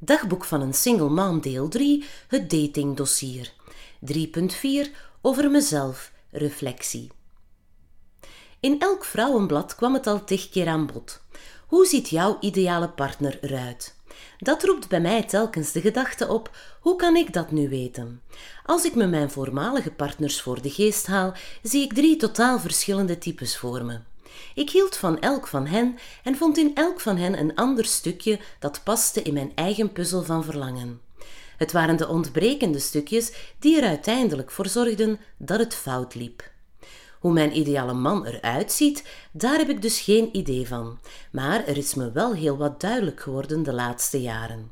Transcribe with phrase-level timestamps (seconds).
[0.00, 3.52] Dagboek van een single mom deel 3, het datingdossier.
[4.14, 4.90] 3.4
[5.20, 7.10] over mezelf, reflectie.
[8.60, 11.20] In elk vrouwenblad kwam het al tig keer aan bod.
[11.66, 13.96] Hoe ziet jouw ideale partner eruit?
[14.38, 18.22] Dat roept bij mij telkens de gedachte op: hoe kan ik dat nu weten?
[18.64, 23.18] Als ik me mijn voormalige partners voor de geest haal, zie ik drie totaal verschillende
[23.18, 23.98] types voor me.
[24.54, 28.38] Ik hield van elk van hen en vond in elk van hen een ander stukje
[28.58, 31.00] dat paste in mijn eigen puzzel van verlangen.
[31.56, 36.50] Het waren de ontbrekende stukjes die er uiteindelijk voor zorgden dat het fout liep.
[37.20, 40.98] Hoe mijn ideale man eruit ziet, daar heb ik dus geen idee van,
[41.30, 44.70] maar er is me wel heel wat duidelijk geworden de laatste jaren.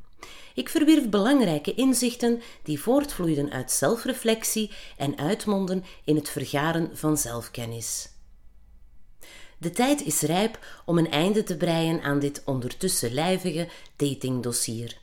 [0.55, 8.09] Ik verwierf belangrijke inzichten die voortvloeiden uit zelfreflectie en uitmonden in het vergaren van zelfkennis.
[9.59, 14.98] De tijd is rijp om een einde te breien aan dit ondertussen lijvige datingdossier.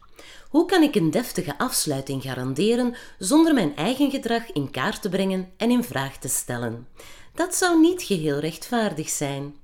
[0.49, 5.52] Hoe kan ik een deftige afsluiting garanderen zonder mijn eigen gedrag in kaart te brengen
[5.58, 6.88] en in vraag te stellen?
[7.36, 9.55] Dat zou niet geheel rechtvaardig zijn.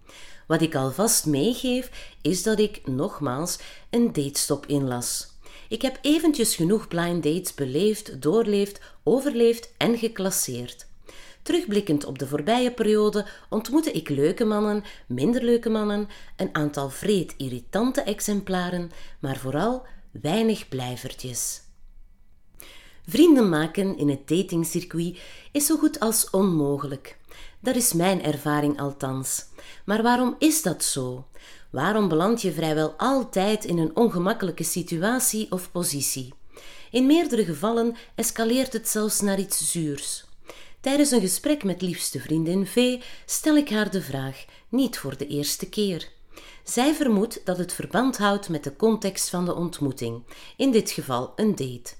[0.47, 5.27] Wat ik alvast meegeef, is dat ik, nogmaals, een datestop inlas.
[5.67, 10.87] Ik heb eventjes genoeg blind dates beleefd, doorleefd, overleefd en geclasseerd.
[11.41, 17.33] Terugblikkend op de voorbije periode ontmoette ik leuke mannen, minder leuke mannen, een aantal vreed
[17.37, 21.61] irritante exemplaren, maar vooral weinig blijvertjes.
[23.07, 25.19] Vrienden maken in het datingcircuit
[25.51, 27.17] is zo goed als onmogelijk.
[27.59, 29.45] Dat is mijn ervaring althans.
[29.85, 31.25] Maar waarom is dat zo?
[31.69, 36.33] Waarom beland je vrijwel altijd in een ongemakkelijke situatie of positie?
[36.91, 40.28] In meerdere gevallen escaleert het zelfs naar iets zuurs.
[40.81, 45.27] Tijdens een gesprek met liefste vriendin V stel ik haar de vraag, niet voor de
[45.27, 46.09] eerste keer.
[46.63, 50.23] Zij vermoedt dat het verband houdt met de context van de ontmoeting,
[50.57, 51.93] in dit geval een date.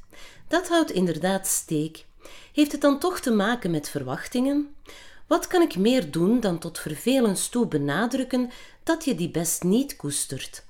[0.48, 2.06] Dat houdt inderdaad steek.
[2.54, 4.76] Heeft het dan toch te maken met verwachtingen?
[5.28, 8.50] Wat kan ik meer doen dan tot vervelens toe benadrukken
[8.84, 10.64] dat je die best niet koestert?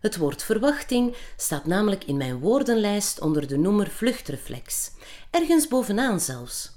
[0.00, 4.90] Het woord verwachting staat namelijk in mijn woordenlijst onder de noemer vluchtreflex,
[5.30, 6.75] ergens bovenaan zelfs.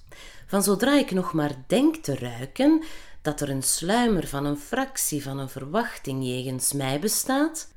[0.49, 2.83] Van zodra ik nog maar denk te ruiken
[3.21, 7.67] dat er een sluimer van een fractie van een verwachting jegens mij bestaat,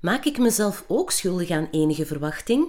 [0.00, 2.66] maak ik mezelf ook schuldig aan enige verwachting?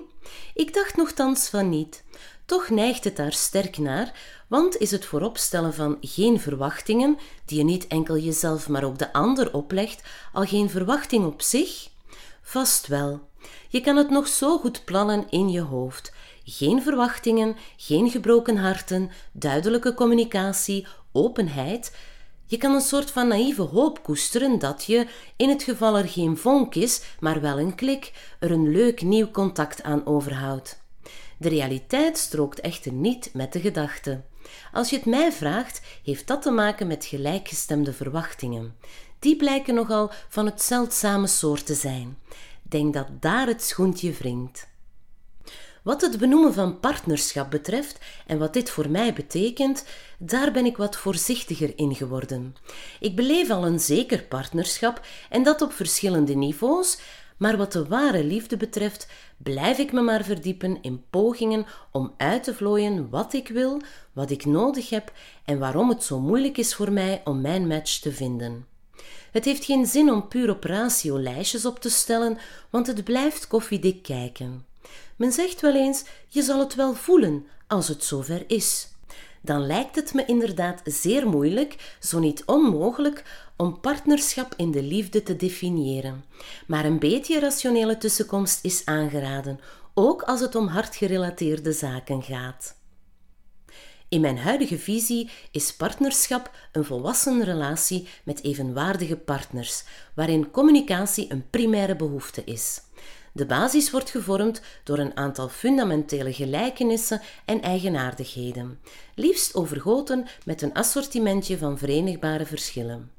[0.53, 2.03] Ik dacht nogthans van niet.
[2.45, 7.63] Toch neigt het daar sterk naar, want is het vooropstellen van geen verwachtingen, die je
[7.63, 10.03] niet enkel jezelf maar ook de ander oplegt,
[10.33, 11.87] al geen verwachting op zich?
[12.41, 13.29] Vast wel.
[13.69, 16.13] Je kan het nog zo goed plannen in je hoofd.
[16.47, 21.95] Geen verwachtingen, geen gebroken harten, duidelijke communicatie, openheid.
[22.45, 26.37] Je kan een soort van naïeve hoop koesteren dat je, in het geval er geen
[26.37, 30.83] vonk is, maar wel een klik, er een leuk nieuw contact aan overhoudt.
[31.37, 34.21] De realiteit strookt echter niet met de gedachte.
[34.71, 38.75] Als je het mij vraagt, heeft dat te maken met gelijkgestemde verwachtingen.
[39.19, 42.17] Die blijken nogal van het zeldzame soort te zijn.
[42.61, 44.73] Denk dat daar het schoentje wringt.
[45.85, 49.85] Wat het benoemen van partnerschap betreft en wat dit voor mij betekent,
[50.17, 52.55] daar ben ik wat voorzichtiger in geworden.
[52.99, 56.99] Ik beleef al een zeker partnerschap en dat op verschillende niveaus,
[57.37, 59.07] maar wat de ware liefde betreft,
[59.37, 63.81] blijf ik me maar verdiepen in pogingen om uit te vlooien wat ik wil,
[64.13, 65.13] wat ik nodig heb
[65.43, 68.65] en waarom het zo moeilijk is voor mij om mijn match te vinden.
[69.31, 72.37] Het heeft geen zin om puur op ratio lijstjes op te stellen,
[72.69, 74.64] want het blijft koffiedik kijken.
[75.15, 78.87] Men zegt wel eens: je zal het wel voelen als het zover is.
[79.41, 83.23] Dan lijkt het me inderdaad zeer moeilijk, zo niet onmogelijk,
[83.57, 86.25] om partnerschap in de liefde te definiëren.
[86.67, 89.59] Maar een beetje rationele tussenkomst is aangeraden,
[89.93, 92.75] ook als het om hartgerelateerde zaken gaat.
[94.09, 99.83] In mijn huidige visie is partnerschap een volwassen relatie met evenwaardige partners,
[100.15, 102.81] waarin communicatie een primaire behoefte is.
[103.35, 108.79] De basis wordt gevormd door een aantal fundamentele gelijkenissen en eigenaardigheden,
[109.15, 113.11] liefst overgoten met een assortimentje van verenigbare verschillen.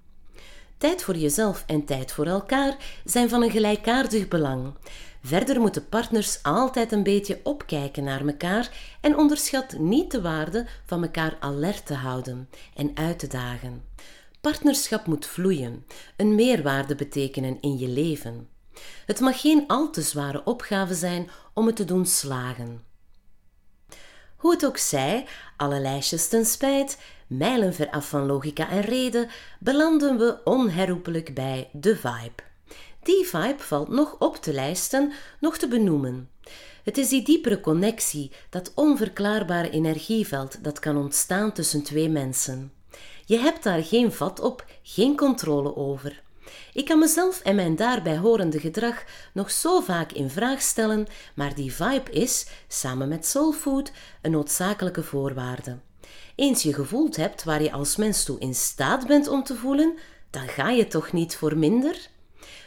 [0.79, 4.75] Tijd voor jezelf en tijd voor elkaar zijn van een gelijkaardig belang.
[5.23, 8.71] Verder moeten partners altijd een beetje opkijken naar elkaar
[9.01, 13.83] en onderschat niet de waarde van elkaar alert te houden en uit te dagen.
[14.41, 15.87] Partnerschap moet vloeien,
[16.17, 18.56] een meerwaarde betekenen in je leven.
[19.07, 22.85] Het mag geen al te zware opgave zijn om het te doen slagen.
[24.37, 25.27] Hoe het ook zij,
[25.57, 29.29] alle lijstjes ten spijt, mijlen af van logica en reden,
[29.61, 32.43] belanden we onherroepelijk bij de vibe.
[33.03, 36.31] Die vibe valt nog op te lijsten, nog te benoemen.
[36.85, 42.73] Het is die diepere connectie, dat onverklaarbare energieveld dat kan ontstaan tussen twee mensen.
[43.25, 46.23] Je hebt daar geen vat op, geen controle over.
[46.73, 51.55] Ik kan mezelf en mijn daarbij horende gedrag nog zo vaak in vraag stellen, maar
[51.55, 55.79] die vibe is, samen met soulfood, een noodzakelijke voorwaarde.
[56.35, 59.95] Eens je gevoeld hebt waar je als mens toe in staat bent om te voelen,
[60.31, 62.09] dan ga je toch niet voor minder?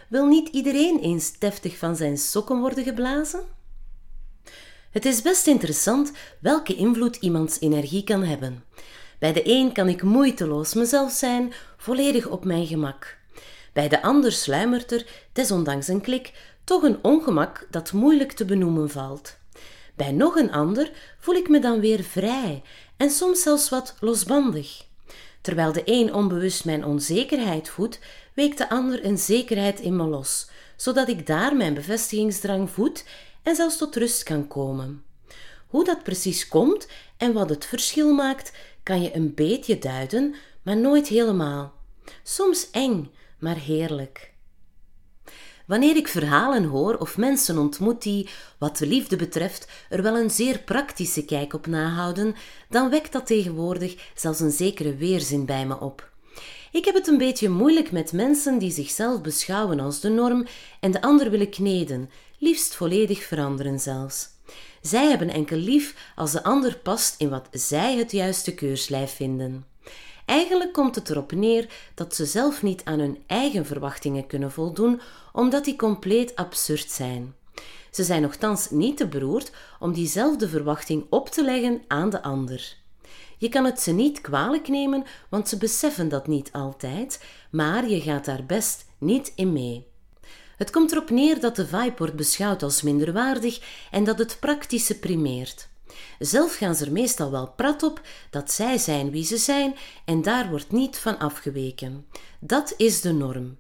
[0.10, 3.44] Wil niet iedereen eens deftig van zijn sokken worden geblazen?
[4.92, 8.64] Het is best interessant welke invloed iemands energie kan hebben.
[9.20, 13.19] Bij de een kan ik moeiteloos mezelf zijn, volledig op mijn gemak.
[13.80, 16.34] Bij de ander sluimert er, desondanks een klik,
[16.64, 19.38] toch een ongemak dat moeilijk te benoemen valt.
[19.96, 22.64] Bij nog een ander voel ik me dan weer vrij
[22.98, 24.86] en soms zelfs wat losbandig.
[25.42, 28.00] Terwijl de een onbewust mijn onzekerheid voedt,
[28.34, 33.06] weekt de ander een zekerheid in me los, zodat ik daar mijn bevestigingsdrang voed
[33.44, 35.04] en zelfs tot rust kan komen.
[35.68, 36.88] Hoe dat precies komt
[37.18, 38.52] en wat het verschil maakt,
[38.84, 41.74] kan je een beetje duiden, maar nooit helemaal.
[42.24, 44.34] Soms eng, maar heerlijk.
[45.70, 50.30] Wanneer ik verhalen hoor of mensen ontmoet die, wat de liefde betreft, er wel een
[50.30, 52.36] zeer praktische kijk op nahouden,
[52.70, 56.10] dan wekt dat tegenwoordig zelfs een zekere weerzin bij me op.
[56.72, 60.46] Ik heb het een beetje moeilijk met mensen die zichzelf beschouwen als de norm
[60.80, 64.28] en de ander willen kneden, liefst volledig veranderen zelfs.
[64.82, 69.66] Zij hebben enkel lief als de ander past in wat zij het juiste keurslijf vinden.
[70.30, 75.02] Eigenlijk komt het erop neer dat ze zelf niet aan hun eigen verwachtingen kunnen voldoen,
[75.34, 77.36] omdat die compleet absurd zijn.
[77.92, 82.78] Ze zijn nogthans niet te beroerd om diezelfde verwachting op te leggen aan de ander.
[83.38, 88.02] Je kan het ze niet kwalijk nemen, want ze beseffen dat niet altijd, maar je
[88.02, 89.88] gaat daar best niet in mee.
[90.58, 95.00] Het komt erop neer dat de vibe wordt beschouwd als minderwaardig en dat het praktische
[95.00, 95.69] primeert.
[96.20, 99.76] Zelf gaan ze er meestal wel prat op dat zij zijn wie ze zijn
[100.06, 102.06] en daar wordt niet van afgeweken.
[102.40, 103.58] Dat is de norm.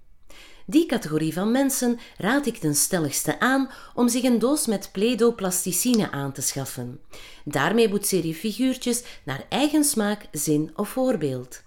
[0.66, 4.92] Die categorie van mensen raad ik ten stelligste aan om zich een doos met
[5.36, 7.00] plasticine aan te schaffen.
[7.46, 11.62] Daarmee boetseer je figuurtjes naar eigen smaak, zin of voorbeeld.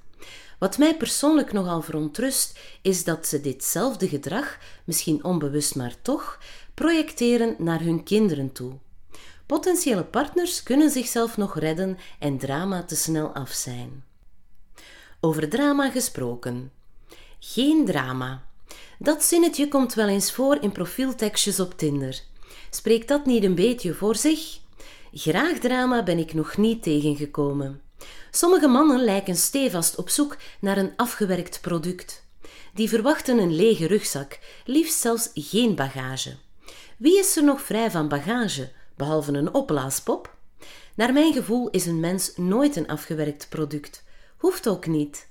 [0.59, 6.39] Wat mij persoonlijk nogal verontrust, is dat ze ditzelfde gedrag, misschien onbewust maar toch,
[6.75, 8.73] projecteren naar hun kinderen toe.
[9.47, 14.05] Potentiële partners kunnen zichzelf nog redden en drama te snel af zijn.
[15.21, 16.73] Over drama gesproken.
[17.39, 18.45] Geen drama.
[18.99, 22.23] Dat zinnetje komt wel eens voor in profieltekstjes op Tinder.
[22.71, 24.59] Spreekt dat niet een beetje voor zich?
[25.13, 27.81] Graag drama ben ik nog niet tegengekomen.
[28.31, 32.25] Sommige mannen lijken stevast op zoek naar een afgewerkt product.
[32.75, 36.37] Die verwachten een lege rugzak, liefst zelfs geen bagage.
[36.97, 40.37] Wie is er nog vrij van bagage, behalve een opblaaspop?
[40.95, 44.05] Naar mijn gevoel is een mens nooit een afgewerkt product.
[44.37, 45.29] Hoeft ook niet.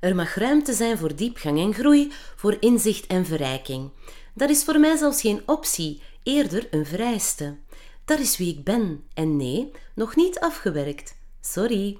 [0.00, 3.90] Er mag ruimte zijn voor diepgang en groei, voor inzicht en verrijking.
[4.34, 7.56] Dat is voor mij zelfs geen optie, eerder een vereiste.
[8.04, 11.16] Dat is wie ik ben en nee, nog niet afgewerkt.
[11.40, 11.98] Sorry.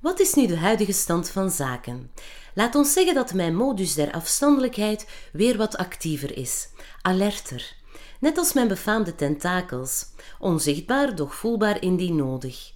[0.00, 2.10] Wat is nu de huidige stand van zaken?
[2.54, 6.68] Laat ons zeggen dat mijn modus der afstandelijkheid weer wat actiever is,
[7.02, 7.74] alerter.
[8.22, 10.06] Net als mijn befaamde tentakels,
[10.38, 12.72] onzichtbaar, doch voelbaar indien nodig.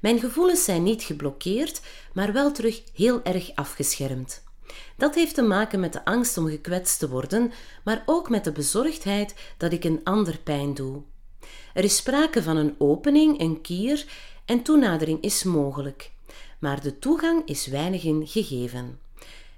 [0.00, 1.80] Mijn gevoelens zijn niet geblokkeerd,
[2.12, 4.44] maar wel terug heel erg afgeschermd.
[4.96, 7.52] Dat heeft te maken met de angst om gekwetst te worden,
[7.84, 11.02] maar ook met de bezorgdheid dat ik een ander pijn doe.
[11.74, 14.04] Er is sprake van een opening, een kier,
[14.44, 16.10] en toenadering is mogelijk
[16.60, 19.00] maar de toegang is weinig in gegeven.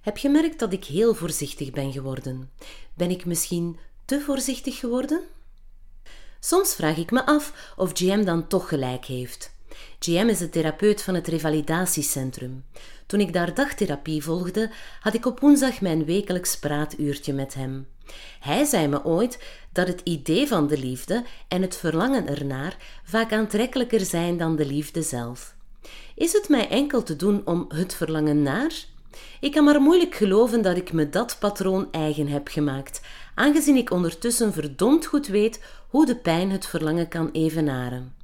[0.01, 2.51] Heb je gemerkt dat ik heel voorzichtig ben geworden?
[2.95, 3.79] Ben ik misschien
[4.13, 5.21] te voorzichtig geworden?
[6.41, 9.55] Soms vraag ik me af of GM dan toch gelijk heeft.
[9.99, 12.65] GM is de therapeut van het revalidatiecentrum.
[13.07, 17.87] Toen ik daar dagtherapie volgde, had ik op woensdag mijn wekelijks praatuurtje met hem.
[18.41, 19.39] Hij zei me ooit
[19.73, 24.67] dat het idee van de liefde en het verlangen ernaar vaak aantrekkelijker zijn dan de
[24.67, 25.55] liefde zelf.
[26.15, 28.73] Is het mij enkel te doen om het verlangen naar?
[29.41, 33.01] Ik kan maar moeilijk geloven dat ik me dat patroon eigen heb gemaakt,
[33.35, 38.15] aangezien ik ondertussen verdomd goed weet hoe de pijn het verlangen kan evenaren.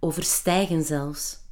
[0.00, 1.42] Overstijgen zelfs.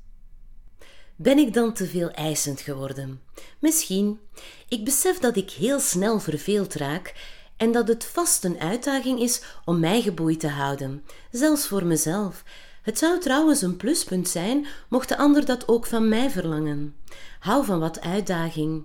[1.17, 3.21] Ben ik dan te veel eisend geworden?
[3.59, 4.21] Misschien.
[4.69, 7.15] Ik besef dat ik heel snel verveeld raak
[7.57, 12.45] en dat het vast een uitdaging is om mij geboeid te houden, zelfs voor mezelf,
[12.83, 16.97] het zou trouwens een pluspunt zijn mocht de ander dat ook van mij verlangen.
[17.39, 18.85] Hou van wat uitdaging.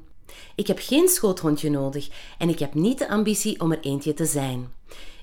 [0.55, 4.25] Ik heb geen schoothondje nodig en ik heb niet de ambitie om er eentje te
[4.25, 4.73] zijn.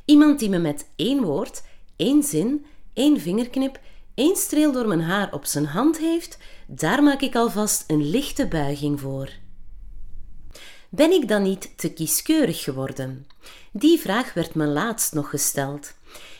[0.04, 1.62] Iemand die me met één woord,
[1.96, 3.80] één zin, één vingerknip,
[4.14, 8.46] één streel door mijn haar op zijn hand heeft, daar maak ik alvast een lichte
[8.48, 9.28] buiging voor.
[10.88, 13.26] Ben ik dan niet te kieskeurig geworden?
[13.72, 15.94] Die vraag werd me laatst nog gesteld.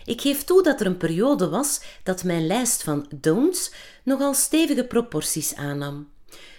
[0.05, 4.85] Ik geef toe dat er een periode was dat mijn lijst van don'ts nogal stevige
[4.85, 6.13] proporties aannam.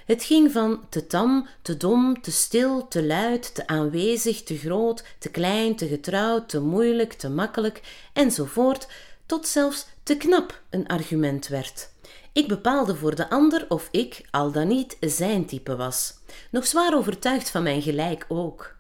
[0.06, 5.04] Het ging van te tam, te dom, te stil, te luid, te aanwezig, te groot,
[5.20, 7.82] te klein, te getrouwd, te moeilijk, te makkelijk
[8.14, 8.88] enzovoort,
[9.25, 11.90] tot zelfs te knap een argument werd.
[12.34, 16.14] Ik bepaalde voor de ander of ik, al dan niet, zijn type was.
[16.52, 18.75] Nog zwaar overtuigd van mijn gelijk ook.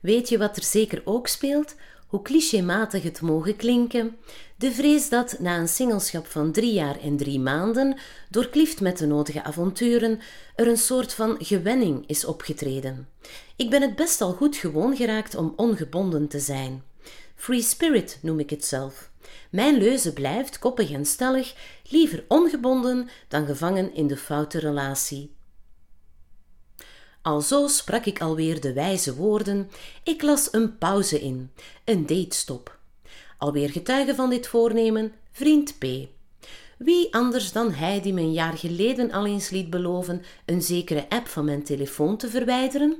[0.00, 1.74] Weet je wat er zeker ook speelt?
[2.14, 4.16] Hoe clichématig het mogen klinken,
[4.56, 7.96] de vrees dat na een singelschap van drie jaar en drie maanden,
[8.30, 10.20] doorklift met de nodige avonturen,
[10.54, 13.08] er een soort van gewenning is opgetreden.
[13.56, 16.82] Ik ben het best al goed gewoon geraakt om ongebonden te zijn.
[17.34, 19.10] Free spirit noem ik het zelf.
[19.50, 21.54] Mijn leuze blijft, koppig en stellig,
[21.88, 25.34] liever ongebonden dan gevangen in de foute relatie.
[27.24, 29.70] Alzo sprak ik alweer de wijze woorden,
[30.02, 31.50] ik las een pauze in,
[31.84, 32.78] een datestop.
[33.38, 35.84] Alweer getuige van dit voornemen, vriend P.
[36.78, 41.08] Wie anders dan hij die me een jaar geleden al eens liet beloven een zekere
[41.08, 42.96] app van mijn telefoon te verwijderen?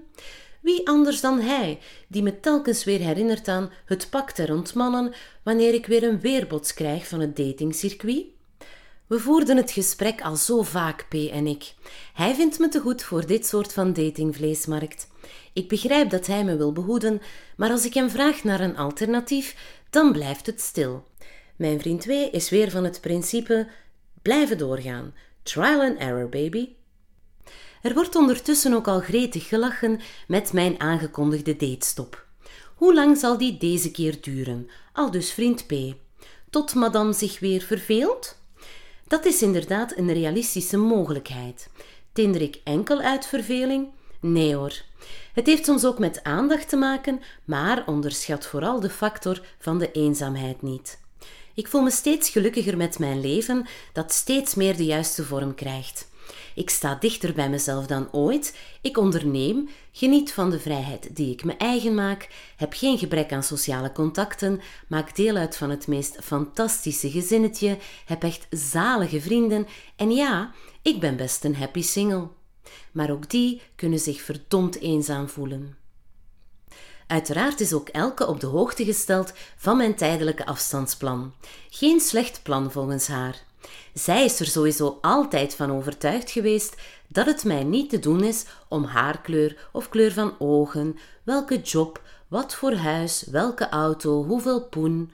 [0.60, 1.78] Wie anders dan hij,
[2.08, 5.12] die me telkens weer herinnert aan het pak ter ontmannen
[5.42, 8.33] wanneer ik weer een weerbots krijg van het datingcircuit?
[9.06, 11.74] We voerden het gesprek al zo vaak, P en ik.
[12.14, 15.08] Hij vindt me te goed voor dit soort van datingvleesmarkt.
[15.52, 17.20] Ik begrijp dat hij me wil behoeden,
[17.56, 19.56] maar als ik hem vraag naar een alternatief,
[19.90, 21.06] dan blijft het stil.
[21.56, 23.68] Mijn vriend W is weer van het principe
[24.22, 25.14] blijven doorgaan.
[25.42, 26.68] Trial and error, baby.
[27.82, 32.26] Er wordt ondertussen ook al gretig gelachen met mijn aangekondigde datestop.
[32.74, 34.70] Hoe lang zal die deze keer duren?
[34.92, 35.72] Al dus vriend P.
[36.50, 38.42] Tot madame zich weer verveelt?
[39.06, 41.68] Dat is inderdaad een realistische mogelijkheid.
[42.12, 43.88] Tinder ik enkel uit verveling?
[44.20, 44.82] Nee hoor.
[45.32, 49.92] Het heeft soms ook met aandacht te maken, maar onderschat vooral de factor van de
[49.92, 50.98] eenzaamheid niet.
[51.54, 56.08] Ik voel me steeds gelukkiger met mijn leven, dat steeds meer de juiste vorm krijgt.
[56.54, 58.58] Ik sta dichter bij mezelf dan ooit.
[58.80, 63.42] Ik onderneem, geniet van de vrijheid die ik me eigen maak, heb geen gebrek aan
[63.42, 69.66] sociale contacten, maak deel uit van het meest fantastische gezinnetje, heb echt zalige vrienden
[69.96, 70.52] en ja,
[70.82, 72.28] ik ben best een happy single.
[72.92, 75.76] Maar ook die kunnen zich verdomd eenzaam voelen.
[77.06, 81.34] Uiteraard is ook elke op de hoogte gesteld van mijn tijdelijke afstandsplan.
[81.70, 83.43] Geen slecht plan volgens haar.
[83.94, 86.74] Zij is er sowieso altijd van overtuigd geweest
[87.08, 92.02] dat het mij niet te doen is om haarkleur of kleur van ogen, welke job,
[92.28, 95.12] wat voor huis, welke auto, hoeveel poen.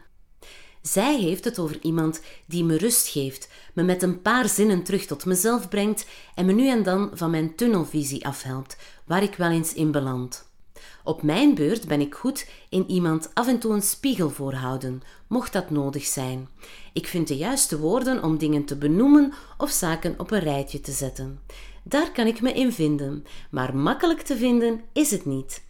[0.83, 5.07] Zij heeft het over iemand die me rust geeft, me met een paar zinnen terug
[5.07, 9.50] tot mezelf brengt en me nu en dan van mijn tunnelvisie afhelpt, waar ik wel
[9.50, 10.50] eens in beland.
[11.04, 15.52] Op mijn beurt ben ik goed in iemand af en toe een spiegel voorhouden, mocht
[15.52, 16.49] dat nodig zijn.
[16.92, 20.92] Ik vind de juiste woorden om dingen te benoemen of zaken op een rijtje te
[20.92, 21.40] zetten.
[21.83, 25.62] Daar kan ik me in vinden, maar makkelijk te vinden is het niet.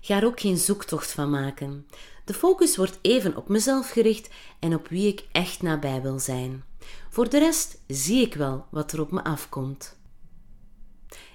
[0.00, 1.86] Ga er ook geen zoektocht van maken.
[2.24, 6.64] De focus wordt even op mezelf gericht en op wie ik echt nabij wil zijn.
[7.10, 9.96] Voor de rest zie ik wel wat er op me afkomt.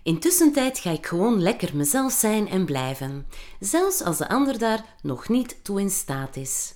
[0.04, 3.28] Intussen tijd ga ik gewoon lekker mezelf zijn en blijven,
[3.60, 6.74] zelfs als de ander daar nog niet toe in staat is.